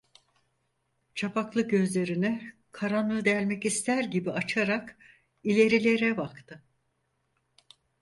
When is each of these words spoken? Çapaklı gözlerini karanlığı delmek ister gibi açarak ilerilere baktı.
Çapaklı 1.15 1.67
gözlerini 1.67 2.53
karanlığı 2.71 3.25
delmek 3.25 3.65
ister 3.65 4.03
gibi 4.03 4.31
açarak 4.31 4.97
ilerilere 5.43 6.17
baktı. 6.17 6.63